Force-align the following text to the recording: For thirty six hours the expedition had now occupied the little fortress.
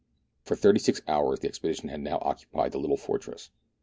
For 0.43 0.55
thirty 0.55 0.79
six 0.79 0.99
hours 1.07 1.41
the 1.41 1.47
expedition 1.47 1.89
had 1.89 1.99
now 2.01 2.17
occupied 2.23 2.71
the 2.71 2.79
little 2.79 2.97
fortress. 2.97 3.51